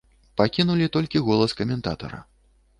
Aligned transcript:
Пакінулі 0.39 0.87
толькі 0.97 1.23
голас 1.29 1.55
каментатара. 1.63 2.27